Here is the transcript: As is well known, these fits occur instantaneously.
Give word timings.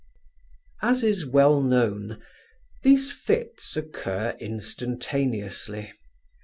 As 0.81 1.03
is 1.03 1.27
well 1.27 1.61
known, 1.61 2.19
these 2.81 3.11
fits 3.11 3.77
occur 3.77 4.35
instantaneously. 4.39 5.93